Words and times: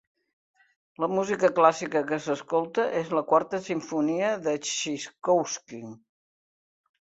La 1.01 1.09
música 1.15 1.49
clàssica 1.59 2.01
que 2.11 2.19
s'escolta 2.27 2.85
és 3.01 3.11
la 3.17 3.23
quarta 3.33 3.61
simfonia 3.67 4.33
de 4.49 4.57
Txaikovski. 4.65 5.85